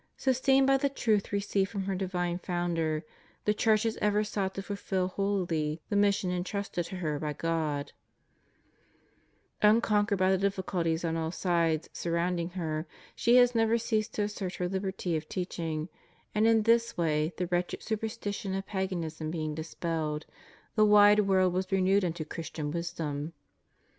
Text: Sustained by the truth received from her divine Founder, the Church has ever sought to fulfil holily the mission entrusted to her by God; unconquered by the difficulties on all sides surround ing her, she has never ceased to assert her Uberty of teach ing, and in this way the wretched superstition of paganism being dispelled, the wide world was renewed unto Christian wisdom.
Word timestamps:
Sustained 0.17 0.65
by 0.65 0.77
the 0.77 0.89
truth 0.89 1.31
received 1.31 1.69
from 1.69 1.83
her 1.83 1.93
divine 1.93 2.39
Founder, 2.39 3.03
the 3.45 3.53
Church 3.53 3.83
has 3.83 3.99
ever 4.01 4.23
sought 4.23 4.55
to 4.55 4.63
fulfil 4.63 5.09
holily 5.09 5.79
the 5.89 5.95
mission 5.95 6.31
entrusted 6.31 6.85
to 6.87 6.95
her 6.95 7.19
by 7.19 7.33
God; 7.33 7.91
unconquered 9.61 10.17
by 10.17 10.31
the 10.31 10.39
difficulties 10.39 11.05
on 11.05 11.15
all 11.17 11.29
sides 11.29 11.87
surround 11.93 12.39
ing 12.39 12.49
her, 12.57 12.87
she 13.15 13.35
has 13.35 13.53
never 13.53 13.77
ceased 13.77 14.15
to 14.15 14.23
assert 14.23 14.55
her 14.55 14.67
Uberty 14.67 15.15
of 15.15 15.29
teach 15.29 15.59
ing, 15.59 15.87
and 16.33 16.47
in 16.47 16.63
this 16.63 16.97
way 16.97 17.31
the 17.37 17.45
wretched 17.45 17.83
superstition 17.83 18.55
of 18.55 18.65
paganism 18.65 19.29
being 19.29 19.53
dispelled, 19.53 20.25
the 20.73 20.83
wide 20.83 21.19
world 21.19 21.53
was 21.53 21.71
renewed 21.71 22.03
unto 22.03 22.25
Christian 22.25 22.71
wisdom. 22.71 23.33